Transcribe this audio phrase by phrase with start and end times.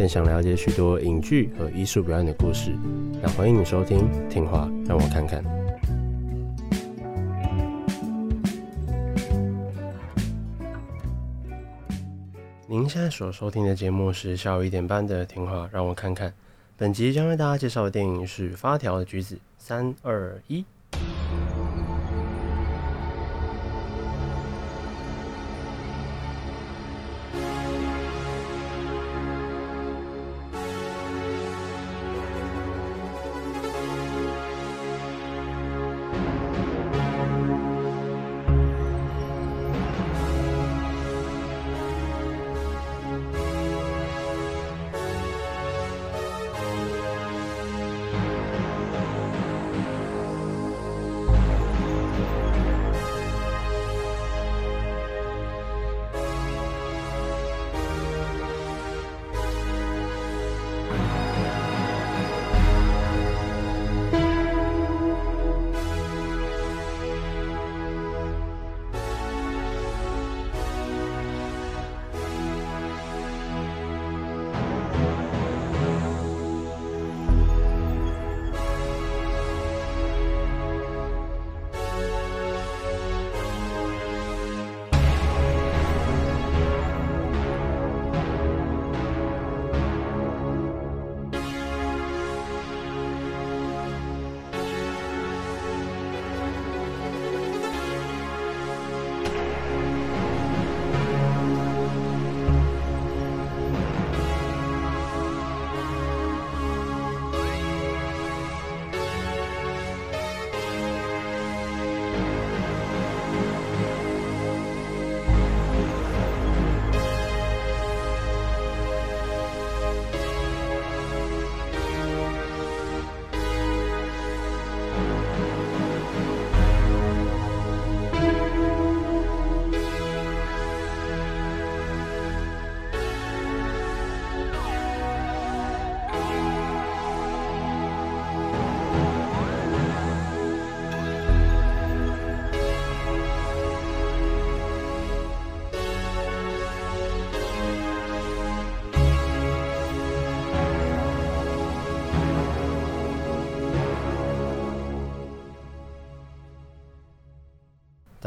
[0.00, 2.70] 更想了解许多影剧和艺术表演的故事，
[3.20, 5.44] 那欢迎你收听《听话让我看看》。
[12.66, 16.30] 您现在所收听的节目是下午一点半的《听话让我看看》，
[16.78, 19.34] 本集将为大家介绍的电影是《发条的橘子》。
[19.58, 20.64] 三二一。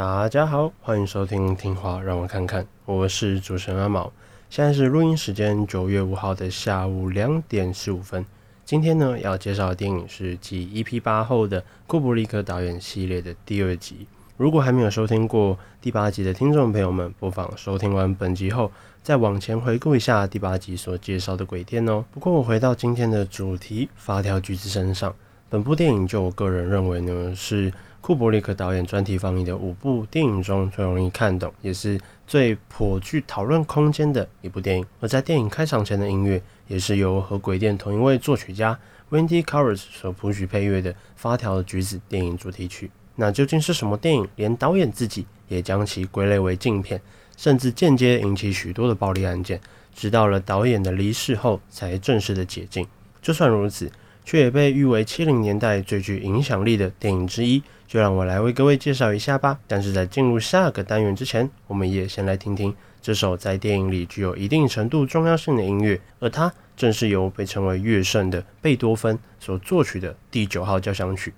[0.06, 4.12] 大家好，欢迎收听听话让我看看，我是主持人阿毛。
[4.50, 8.26] 现在是录音时间九月五号的下午两点十五分。
[8.66, 14.06] 今天呢要介绍的电影是继 EP 八后的库布里克导演系列的第二集。
[14.36, 18.70] 如果还没有收听过第八集的听众朋友们，不妨收听完本集后
[19.02, 22.04] 再往前回顾一下第八集所介绍的鬼片哦。
[22.12, 25.16] 不过我回到今天的主题——发条橘子身上，
[25.48, 27.72] 本部电影就我个人认为呢是。
[28.04, 31.98] 库伯里克导演专题放映的五部电影中最容易看懂，也是
[32.28, 34.86] 最颇具讨论空间的一部电影。
[35.00, 38.78] 而在电影开场前的音乐，也是由和鬼店同一位作曲家
[39.10, 42.92] Randy Couros 所谱曲配乐的《发条的橘子》电影主题曲。
[43.16, 44.28] 那究竟是什么电影？
[44.36, 47.00] 连导演自己也将其归类为禁片，
[47.38, 49.62] 甚至间接引起许多的暴力案件，
[49.96, 52.86] 直到了导演的离世后才正式的解禁。
[53.22, 53.90] 就算如此，
[54.26, 57.62] 却也被誉为七零年代最具影响力的电影之一。
[57.88, 59.60] 就让我来为各位介绍一下吧。
[59.68, 71.34] 但是在进入下个单元之前，我们也先来听听这首在电影里具有一定程度重要性的音乐，而它正是由被称为乐圣的贝多芬所作曲的第九号交响曲。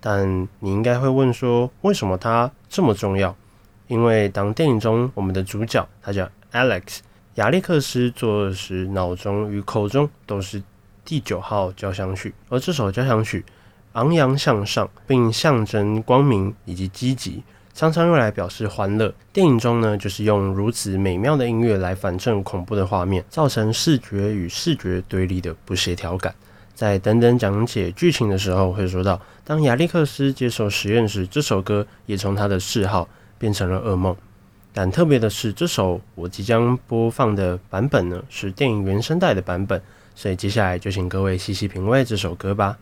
[0.00, 3.36] 但你应该会问说，为什么它这么重要？
[3.86, 7.00] 因为当电影中我们的主角他叫 Alex
[7.34, 10.60] 亚历克斯做的时，脑中与口中都是
[11.04, 13.44] 第九号交响曲，而这首交响曲。
[13.92, 17.42] 昂扬向上，并象征光明以及积极，
[17.74, 19.12] 常常用来表示欢乐。
[19.34, 26.34] 电影中呢，就是用如此美妙的音乐来反衬恐怖的画面，造成视觉与视觉对立的不协调感。
[26.74, 33.06] 在等等讲解剧情的时候，会说到，当亚历克斯接受实验时，这首歌也从他的嗜好
[33.36, 34.16] 变成了噩梦。
[34.72, 39.82] 但特别的是，这首我即将播放的版本呢，是电影原声带的版本，
[40.14, 42.78] 所以接下来就请各位细细品味这首歌吧。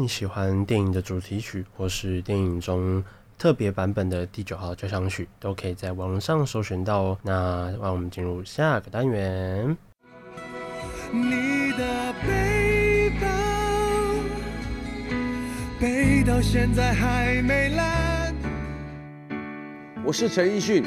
[0.00, 3.04] 你喜欢电影的主题曲，或是电影中
[3.36, 7.18] 特别版本的第九号交响曲，都可以在网上搜寻到哦。
[7.22, 9.76] 那让我们进入下个单元。
[11.12, 13.26] 你的背包
[15.78, 18.34] 背到现在还没烂。
[20.02, 20.82] 我是陈奕迅，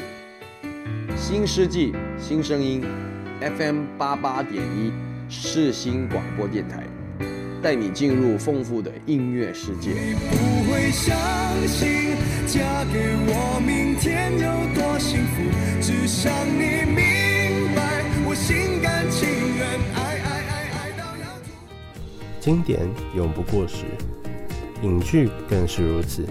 [1.16, 2.82] 新世纪新声音
[3.40, 4.92] ，FM 八八点一，
[5.28, 6.84] 世新广播电台，
[7.64, 9.92] 带你进入丰富的音乐世界。
[9.92, 11.16] 你不会相
[11.66, 12.14] 信，
[12.46, 15.40] 嫁给我明天有多幸福，
[15.80, 19.64] 只想你明白，我心甘情愿。
[22.38, 23.86] 经典永不过时，
[24.82, 26.26] 影剧更是如此。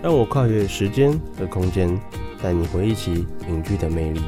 [0.00, 2.00] 让我跨越时间和空间，
[2.40, 4.20] 带你回忆起影剧的魅力。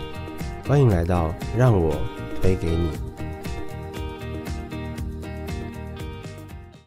[0.66, 1.96] 欢迎来到让我
[2.40, 3.11] 推给你。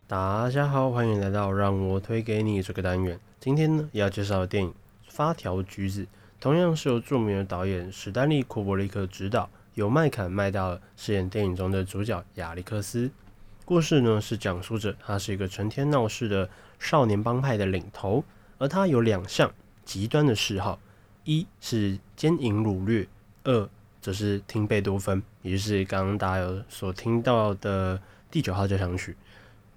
[0.08, 3.20] 大家好，欢迎来到让我推给你这个单元。
[3.40, 4.70] 今天呢，要介绍的电影
[5.08, 6.04] 《发条橘子》，
[6.40, 13.10] 同样是由著名的导演史丹利·库柏力克执导，由麦肯麦道尔饰演电影中的主角亚历克斯。
[13.66, 16.48] 故事呢是讲述着他是一个成天闹事的
[16.78, 18.24] 少年帮派的领头，
[18.60, 19.52] 而他有两项
[19.84, 20.78] 极端的嗜好：
[21.24, 23.08] 一是奸淫掳掠，
[23.44, 23.68] 二
[24.00, 29.18] 则是听贝多芬，也就是刚刚大家有所听到的第九号交响曲。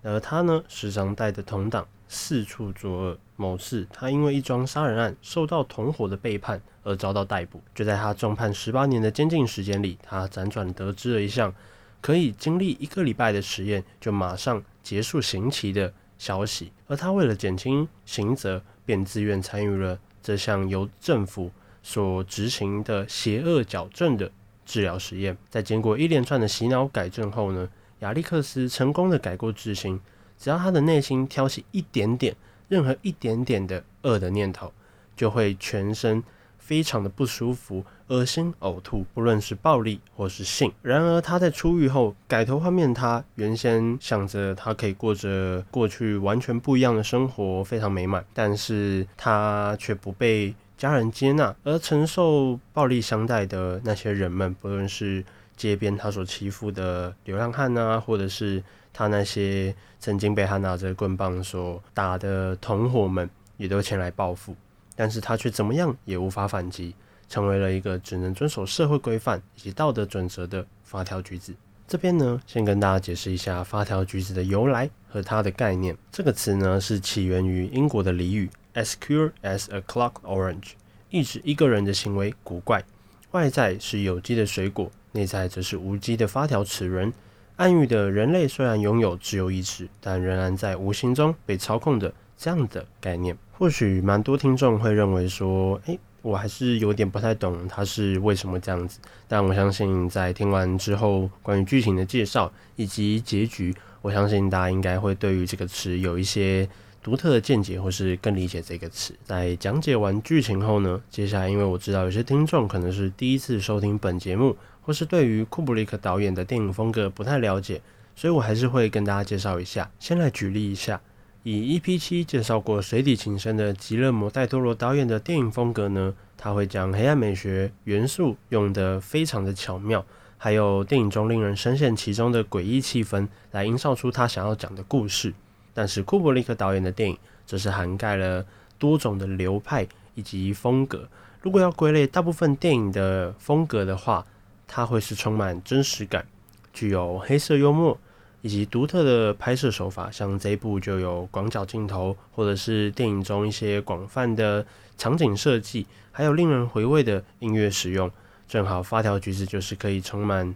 [0.03, 3.19] 而他呢，时常带着同党四处作恶。
[3.37, 7.63] 某次，他因为一桩杀人案受到同伙的背叛而遭到逮捕。
[7.75, 11.55] 就在他重判十八年的监禁时间里，他辗转得知了一项。
[12.01, 21.51] 可以经历一个礼拜的实验就马上结束刑期的消息，而他为了减轻刑责，便自愿参与了这项由政府
[21.83, 24.31] 所执行的邪恶矫正的
[24.65, 25.37] 治疗实验。
[25.51, 27.69] 在经过一连串的洗脑改正后呢，
[28.01, 30.01] 亚历克斯成功的改过自新。
[30.39, 32.37] 只要他的内心挑起一点点、
[32.69, 34.73] 任何一点点的恶的念头，
[35.17, 36.23] 就会全身。
[36.59, 40.71] 非常的不舒服、恶心、呕吐，不论是暴力或是性。
[40.83, 48.23] 然而他在出狱后改头换面，他原先想着他可以过着过去完全不一样的生活，非常美满。
[48.35, 55.25] 但是他却不被家人接纳，而承受暴力相待的那些人们，不论是
[55.59, 58.63] 街边他所欺负的流浪汉啊，或者是
[58.95, 64.57] 他那些曾经被他拿着棍棒所打的同伙们，也都前来报复。
[64.97, 66.95] 但是他却怎么样也无法反击，
[67.29, 71.55] 成为了一个只能遵守社会规范以及道德准则的发条橘子。
[71.87, 75.97] 这边呢，先跟大家解释一下发条橘子的由来和它的概念。
[76.13, 80.73] 这个词呢，是起源于英国的俚语 “as queer as a clock orange”，
[81.11, 82.85] 意指一个人的行为古怪，
[83.31, 87.13] 外在是有机的水果，内在则是无机的发条齿轮，
[87.57, 93.37] 暗喻的人类虽然拥有自由意志，但仍然在无形中被操控的这样的概念。
[93.51, 99.01] 或许蛮多听众会认为说，诶，我还是有点不太懂它是为什么这样子。
[99.27, 106.69] 但我相信在听完之后，关于剧情的介绍以及结局，我相信大家应该会对于这个词有一些
[107.03, 109.15] 独特的见解，或是更理解这个词。
[109.25, 117.81] 在讲解完剧情后呢，接下来因为我知道有些听众可能是第一次收听本节目，或是对于库布里克导演的电影风格不太了解，
[118.15, 119.91] 所以我还是会跟大家介绍一下。
[119.99, 121.01] 先来举例一下。
[121.45, 130.05] 以 EP7 介绍过《水底情深》的吉勒摩·戴托罗导演的电影风格呢，他会将黑暗美学元素用得非常的巧妙，
[130.37, 135.33] 还有电影中令人深陷其中的诡异气氛，来营造出他想要讲的故事。
[135.79, 137.17] 但是库柏力克导演的电影
[137.47, 138.45] 则是涵盖了
[138.81, 141.09] 多种的流派以及风格。
[141.41, 144.27] 如果要归类大部分电影的风格的话，
[144.67, 146.27] 它会是充满真实感，
[146.73, 147.97] 具有黑色幽默。
[148.41, 154.65] 以及独特的拍摄手法，像这一部就有广角镜头，或者是电影中一些广泛的
[154.97, 158.11] 场景设计，还有令人回味的音乐使用。
[158.49, 160.55] 正好《发条橘子》就是可以充满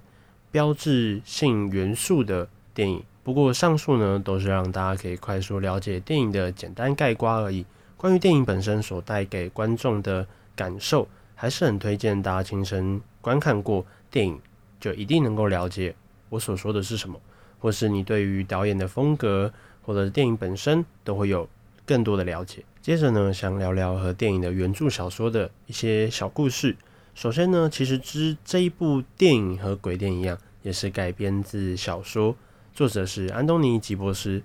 [0.53, 3.03] 标志性元素的电影。
[3.23, 7.65] 不过上述呢，都是让大家可以快速了解电影的简单概括而已。
[7.97, 10.27] 关于电影本身所带给观众的
[10.57, 14.41] 感受，还是很推荐大家亲身观看过电影，
[14.81, 15.95] 就一定能够了解
[16.29, 17.21] 我所说的是什么。
[17.61, 19.53] 或是你对于导演的风格，
[19.83, 21.49] 或者电影本身都会有
[21.87, 22.65] 更多的了解。
[22.81, 26.75] 接着呢，想聊聊和电影的原著小说的一些小故事。
[27.15, 32.35] 首先呢，其实之这一部电影和鬼店一样，也是改编自小说，
[32.75, 34.43] 作者是安东尼·吉波斯。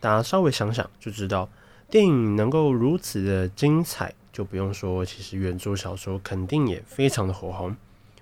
[0.00, 1.48] 大家稍微想想就知道，
[1.88, 7.76] 电影能够如此的精彩，就不用说，其实原著小说肯定也非常的火红。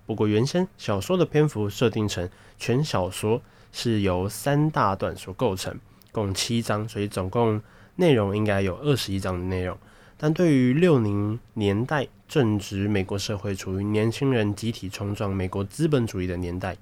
[0.04, 2.28] 不过原先小说的篇幅设定成
[2.58, 3.40] 全小说
[3.72, 5.78] 是由三大段所构成，
[6.12, 7.62] 共七章，所以总共
[7.96, 9.78] 内容应该有二十一章的内容。
[10.18, 16.76] 但对于六零年代正值美国社会处于年轻人集体冲撞美国资本主义的年代，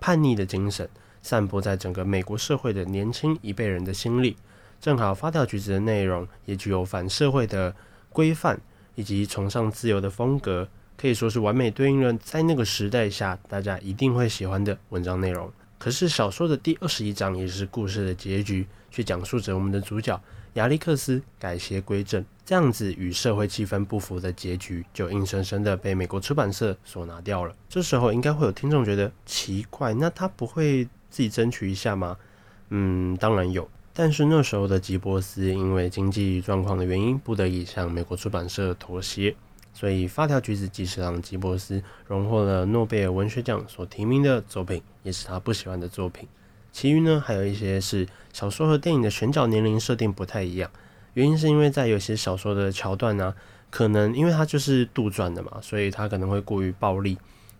[0.00, 0.88] 叛逆的精神
[1.22, 4.36] 散播在整个美国社会的年轻一辈人的心里。
[4.80, 7.74] 正好发条橘子的内容也具有反社会的
[8.10, 8.60] 规范
[8.94, 15.50] 以及崇尚自由的风格，可以说是完美对应了在那个时代下大家一定会喜欢的文章内容。
[15.78, 20.20] 可是小说的第二十一章也是故事的结局，却讲述着我们的主角
[20.54, 27.54] 亚历克斯改邪归正，这样子与社会气氛不符的结局，就硬生生的被美国出版社所拿掉了。
[27.68, 32.16] 这时候应该会有听众觉得奇怪，那他不会自己争取一下吗？
[32.70, 39.34] 嗯，当然有，但是那时候的吉波斯因为经济状况的原因，不得已向美国出版社妥协。
[39.74, 46.28] 所以，发条橘子即使让吉波斯荣获了诺贝尔文学奖所提名的作品，也是他不喜欢的作品。
[46.72, 50.68] 其余呢，还有一些是小说和电影的选角年龄设定不太一样，
[51.14, 53.34] 原因是因为在有些小说的桥段呢、
[53.70, 57.16] 可能因为它就是杜撰的嘛，所以它可能会过于暴力，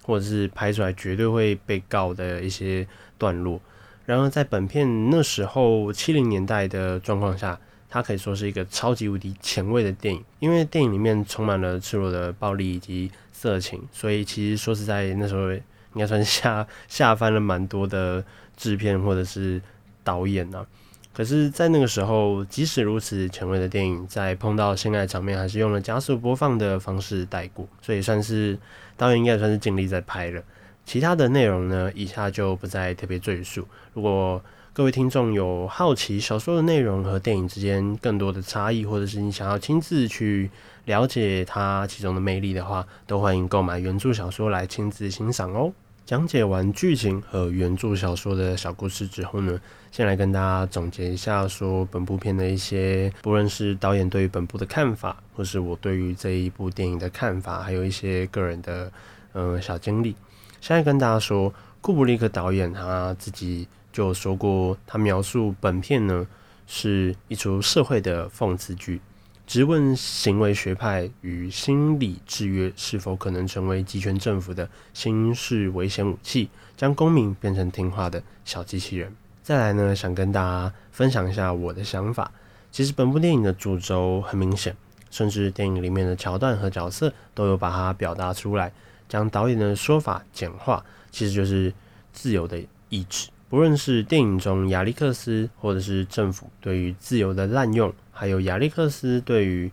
[0.08, 2.86] 或者是拍出来绝对会被告的一些
[3.18, 3.60] 段落。
[4.06, 7.60] 然而，在本片那时候七零年代的状况下，
[7.90, 15.60] 它可以说是一个超级无敌前卫的电影，因为电影里面充满了赤裸的暴力以及色情，所以其实说实在，那时候应
[15.98, 18.24] 该算 下下翻了蛮多的
[18.56, 19.60] 制片或者是
[20.02, 20.66] 导演呐、啊。
[21.12, 28.56] 可是，在那个时候，即使如此前卫的电影，在碰到性爱场面，还是用了加速播放的方式带过，所以算是
[28.98, 30.42] 导演应该算是尽力在拍了。
[30.84, 33.66] 其他的内容呢，以下就不再特别赘述。
[33.94, 40.50] 如果各位听众有好奇小说的内容和电影之间更多的差异，或者是你想要亲自去
[40.84, 45.72] 了解它其中的魅力的话，都欢迎购买原著小说来亲自欣赏哦。
[46.08, 49.60] 讲解完剧情和原著小说的小故事之后呢，
[49.92, 58.90] 先来跟大家总结一下，说本部片的一些，不论是导演对于本部的看法，或是我对于这一部电影的看法，还有一些个人的
[59.34, 60.16] 呃小经历。
[60.62, 63.68] 现在跟大家说，库布里克导演他自己。
[63.90, 66.24] 就说过，他描述本片呢
[66.66, 69.00] 是一出社会的讽刺剧，
[69.48, 79.10] 质问行为学派与心理制约是否可能成为极权政府的新式危险武器，将公民变成听话的小机器人。
[79.42, 82.30] 再来呢，想跟大家分享一下我的想法。
[82.70, 84.76] 其实本部电影的主轴很明显，
[85.10, 88.70] 甚至电影里面的桥段和角色都有把它表达出来。
[89.08, 91.72] 将导演的说法简化，其实就是
[92.12, 93.30] 自由的意志。
[93.50, 99.70] 不论是电影中亚历克斯，或者是政府对于自由的滥用，还有亚历克斯对于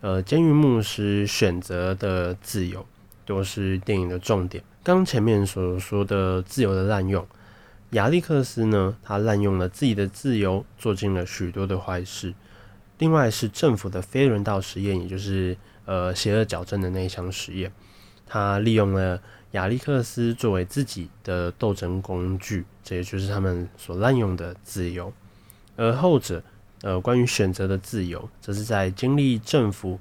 [0.00, 2.86] 呃监狱牧师选择的自由，
[3.26, 4.62] 都是电影的重点。
[4.84, 7.26] 刚前面所说的自由的滥用，
[7.90, 12.32] 亚历克斯呢，他滥用了自己的自由，做尽了许多的坏事。
[12.98, 17.72] 另外是政府的非人道实验，也就是呃邪恶矫正的那一项实验，
[18.28, 19.20] 他利用了。
[19.52, 25.10] 亚历克斯作为自己的斗争工具，这也就是他们所滥用的自由。
[25.74, 26.42] 而后者，
[26.82, 29.98] 呃，关于选择的自由，则是在经历政府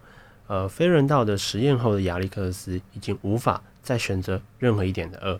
[0.47, 5.39] 呃非人道的实验后的亚历克斯，已经无法再选择任何一点的恶。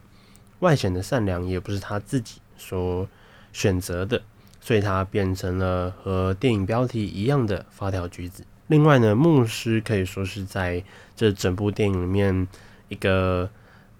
[0.60, 3.06] 外显的善良也不是他自己所
[3.52, 4.22] 选择的，
[4.62, 8.46] 所以他变成了和电影标题一样的发条橘子。
[8.68, 10.82] 另外呢，牧师可以说是在
[11.16, 12.48] 这整部电影里面
[12.88, 13.50] 一个。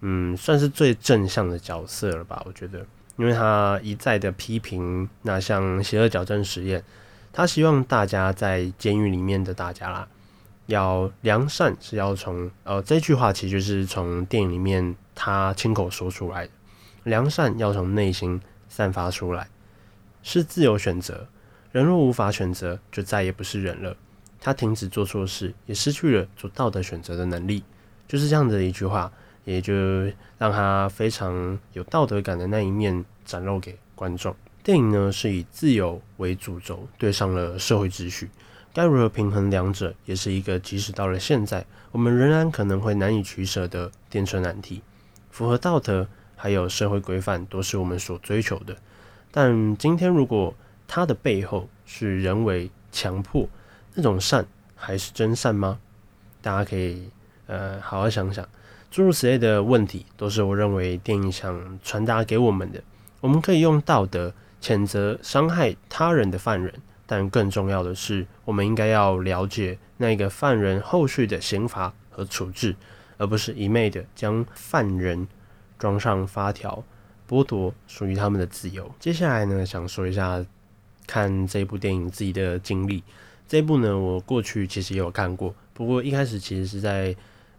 [0.02, 2.44] 嗯，算是最正向的角色了吧？
[2.46, 6.84] 我觉得，因为他一再的批评那像邪恶矫正实验，
[7.34, 10.08] 他希望大家在监狱里面的大家啦，
[10.68, 16.52] 要良善是要从呃这句话其实就是从电影里面他亲口说出来的，
[17.06, 19.50] 良善要从内心散发出来，
[20.22, 21.28] 是自由选择。
[21.72, 23.96] 人若无法选择，就再也不是人了。
[24.40, 27.64] 他停止做错事，也失去了做道德选择的能力，
[28.08, 29.12] 就是这样的一句话。
[29.48, 29.74] 也就
[30.38, 34.36] 让他非常有道德感的那一面展露给观众。
[34.62, 38.30] 电影呢是以自由为主轴，对上了社会秩序，
[38.74, 44.82] 该如何平衡两者，也是一个即使到了现在，我们仍然可能会难以取舍的电车难题。
[45.32, 46.06] 符合道德
[46.36, 48.76] 还有社会规范，都是我们所追求的。
[49.32, 50.54] 但今天如果
[50.90, 53.48] 它的背后是人为强迫，
[53.94, 55.80] 那种善还是真善吗？
[56.42, 57.10] 大家可以
[57.46, 58.46] 呃好好想想。
[58.90, 62.82] 诸如此类的问题，都是我认为电影想传达给我们的。
[63.20, 66.74] 我们可以用道德谴责伤害他人的犯人，
[67.06, 72.76] 但更重要的是，我们应该要了解那个犯人后续的刑罚和处置，
[73.18, 75.28] 而不是一昧的将犯人
[75.78, 76.84] 装上发条，
[77.28, 78.90] 剥夺属于他们的自由。
[79.00, 80.44] 接下来呢，想说一下
[81.06, 83.04] 看这部电影自己的经历。
[83.48, 87.16] 这部呢，我过去其实也有看过，不过一开始其实是在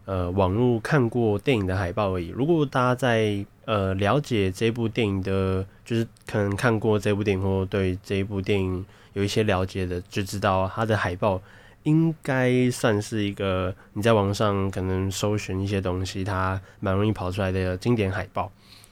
[0.09, 2.29] 呃网络看过电影的海报而已。
[2.29, 11.39] 如果大家在呃了解这部电影的，就是可能看过这部电影或对这一部电影有一些了解的，就知道它的海报
[11.83, 18.51] 应该算是一个你在网上可能搜寻一些东西，它蛮容易跑出来的经典海报。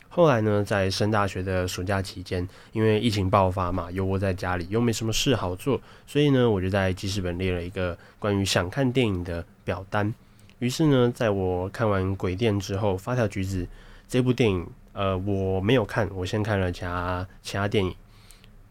[0.10, 10.14] 后来呢，在升大学的暑假期间，因为疫情爆发嘛，又窝在家里，又没什么事好做，所以呢，我就在记事本列了一个关于想看电影的表单。
[10.60, 13.64] 于是呢，在我看完《鬼店》之后，《发条橘子》
[14.08, 17.96] 这部电影，呃，我没有看，我先看了其他其他电影，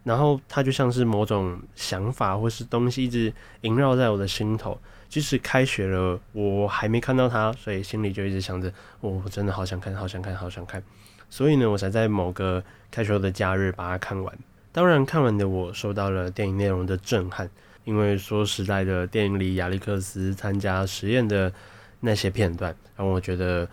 [0.03, 4.79] 然后它就像是某种想法或是东西一直萦绕在我的心头。
[5.09, 10.83] 即使开学了，我还没看到它，所以心里就一直想着，我真的好想看，好想看，好想看。
[11.31, 14.37] 所以呢，我才在某个开学的假日把它看完。
[14.72, 17.49] 当然，看完的我受到了电影内容的震撼，
[17.85, 21.53] 因为说实在的，电影里亚历克斯参加实验的
[22.00, 23.68] 那些片段，让我觉得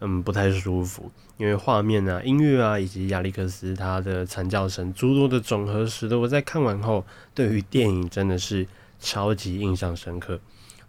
[0.00, 1.10] 嗯不太舒服。
[1.36, 8.66] 因为画面啊、音乐啊，以及亚历克斯他的惨叫声诸多的总和，使得我在看完后，对于电影真的是
[8.98, 10.40] 超级印象深刻。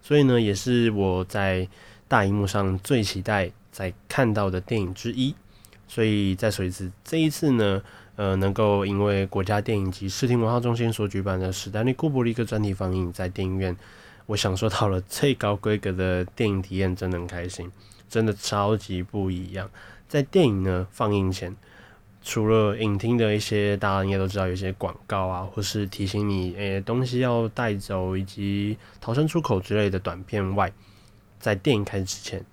[0.02, 1.68] 所以呢，也是我在
[2.08, 5.34] 大荧幕上最期待在看到的电影之一。
[5.86, 7.82] 所以再说一次，这一次呢，
[8.16, 13.76] 呃，能够因为国家电影及视听文化中心所举办的史丹利·库布里克专题放映，在电影院，
[14.30, 17.68] 我享受到了最高规格的电影体验，真的很开心，
[18.08, 19.68] 真的超级不一样。
[20.08, 21.56] 在电影呢放映前，
[22.22, 30.72] 除了影厅的一些大家应该都知道有一些广告啊，或是提醒你诶、东西要带走以及逃生出口之类的短片外，
[31.40, 32.44] 在电影开始之前。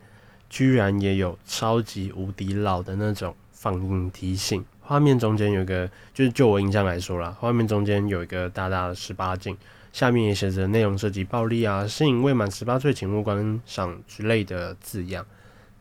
[0.50, 9.58] 居然也有超级无敌老的那种放映提醒，画面中间有一个，就是就我印象来说啦，画面中间有一个大大的十八禁，
[9.98, 15.26] 下面也写着内容涉及暴力啊，适应未满十八岁请勿观赏之类的字样。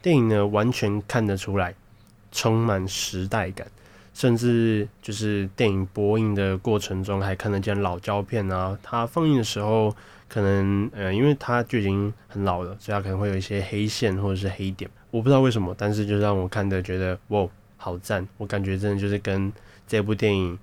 [0.00, 1.74] 电影呢，完全看得出来，
[2.32, 3.66] 充满时代感，
[4.14, 9.94] 甚至就是电影播映的过程中还看得见老胶片啊，它放映的时候。
[10.28, 18.26] 可能呃，因为它就已经很老了，所以它可能会有一些黑线或者是黑点，我不知道为什么，但是就让我看的觉得哇，好赞！
[18.36, 19.52] 我感觉真的就是跟
[19.86, 20.58] 这部电影，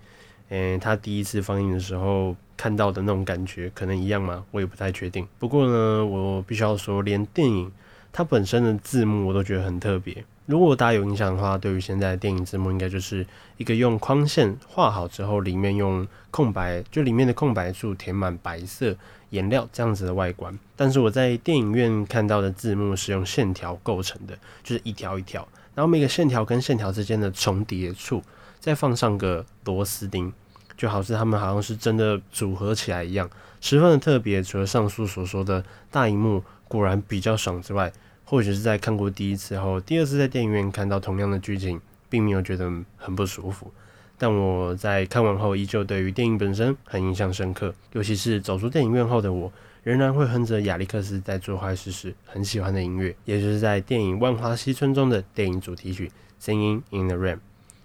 [0.49, 4.43] 嗯、他，第一次放映的时候看到的那种感觉可能一样吗？
[4.51, 5.27] 我也不太确定。
[5.39, 7.71] 不过呢，我必须要说，连电影
[8.11, 10.23] 它本身的字幕我都觉得很特别。
[10.45, 13.25] 如果大家有印象的话，对于现在的电影字幕，应该就是
[13.57, 18.93] 一个用框线画好之后，里面用空白，就里面的空白处填满白色
[19.29, 20.59] 颜料这样子的外观。
[20.75, 28.21] 但是我在电影院看到的字幕是用线条构成的，就是一条一条，然后每个线条跟线条之间的重叠处
[28.63, 30.31] 再放上个螺丝钉，
[30.77, 34.41] 就好似他们好像是真的组合起来一样，十分的特别。
[34.41, 37.91] 除了上述所说的大荧幕果然比较爽之外，
[38.23, 43.69] 或许是在看过第一次后，第二次在电影院看到同样的剧情，并没有觉得很不舒服。
[44.17, 47.75] 但我在看完后，依旧对于电影本身很印象深刻。
[47.91, 49.51] 尤其是走出电影院后的我，
[49.83, 56.09] 仍然会哼着亚历克斯在做坏事时很喜欢的音乐，也就是在电影《万花嬉春》中的电影主题曲
[56.41, 57.35] 《Singing in the Rain》，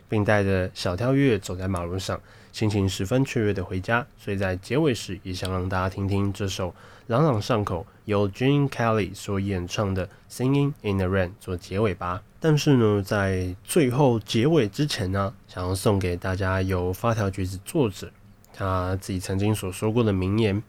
[0.08, 2.20] 并带着小跳跃走在马路上，
[2.52, 4.06] 心情十分雀跃的回家。
[4.16, 6.74] 所以在结尾时，也想让大家听听这首。
[7.08, 12.22] 朗朗上口，由 j e n e Kelly 所演唱的《Singing in the Rain》做结尾吧。
[12.38, 18.10] 但是呢，在最后结尾之前呢，想要送给大家由发条橘子作者
[18.52, 20.62] 他自己曾经所说过的名言：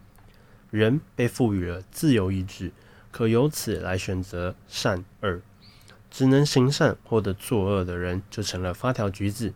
[0.72, 2.72] 人被赋予了自由意志，
[3.12, 5.42] 可由此来选择善恶。
[6.10, 9.54] 只能行善或者作恶的人，就成了发条橘子。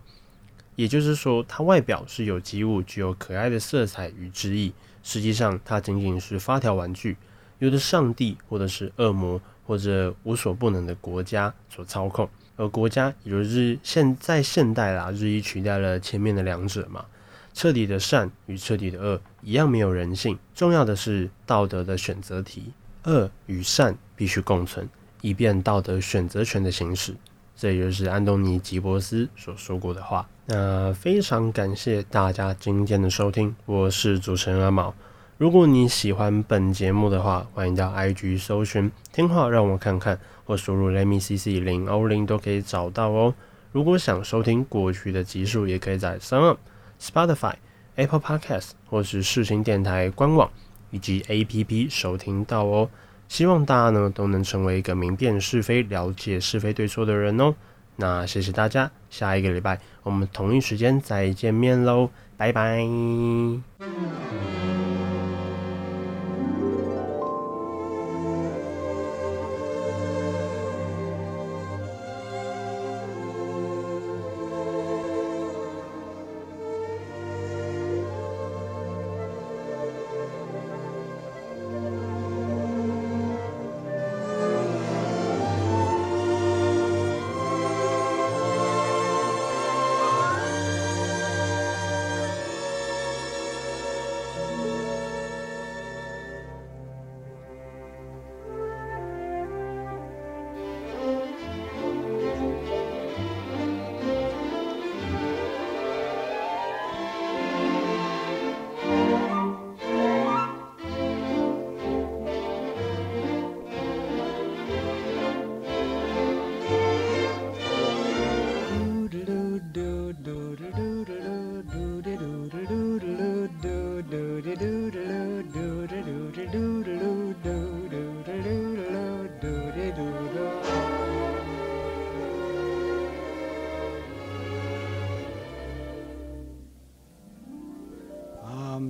[0.76, 4.74] 也就是说，它外表是有机物，具有可爱的色彩与之意。
[5.04, 7.18] 实际上，它仅仅是发条玩具，
[7.60, 12.30] 由的上帝或者是恶魔或者无所不能的国家所操控。
[12.56, 17.06] 而国家也就是现在现代啦，日益取代了前面的两者嘛。
[17.54, 20.40] 彻底的善与彻底的恶一样没有人性。
[20.56, 24.90] 重要的是道德的选择题，恶与善必须共存，
[25.24, 27.16] 以便道德选择权的行使。
[27.56, 30.28] 这也就是安东尼·吉伯斯所说过的话。
[30.48, 34.94] 那非常感谢大家今天的收听，我是主持人阿毛。
[35.38, 43.34] 如果你喜欢本节目的话，欢迎到 IG 搜寻“听话让我看看”或输入 “lemicc 零欧零”都可以找到哦。
[43.72, 46.58] 如果想收听过去的集数，也可以在 s o u n、
[47.00, 47.54] Spotify、
[47.96, 50.52] Apple Podcast 或是世新电台官网
[50.92, 52.90] 以及 APP 收听到哦。
[53.28, 57.54] 希望大家呢都能成为一个明辨是非、了解是非对错的人哦。
[57.96, 62.88] 那谢谢大家，下一个礼拜我们同一时间再见面喽，拜拜。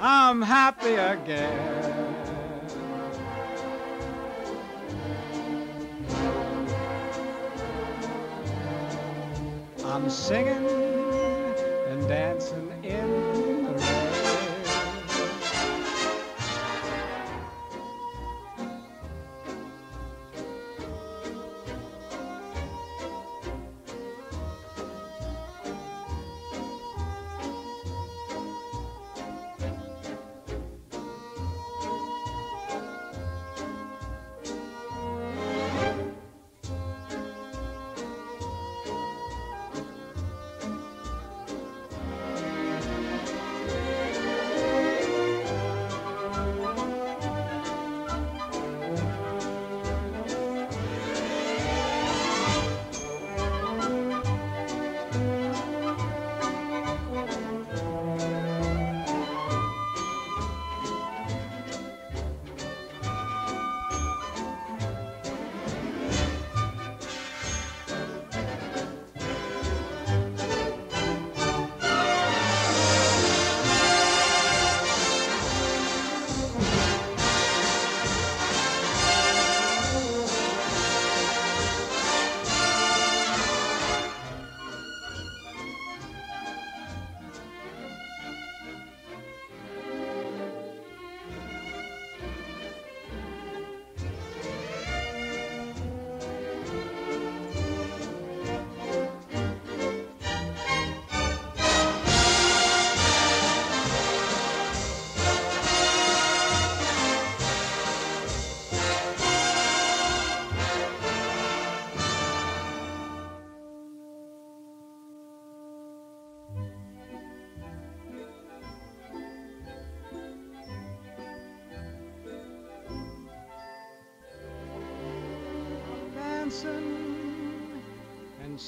[0.00, 1.80] I'm happy again.
[9.84, 10.89] I'm singing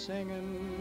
[0.06, 0.71] singing.